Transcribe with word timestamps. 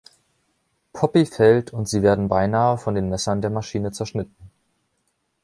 Poppy 0.93 1.27
fällt 1.27 1.73
und 1.73 1.87
sie 1.87 2.01
werden 2.01 2.27
beinahe 2.27 2.79
von 2.79 2.95
den 2.95 3.09
Messern 3.09 3.39
der 3.39 3.51
Maschine 3.51 3.91
zerschnitten. 3.91 4.49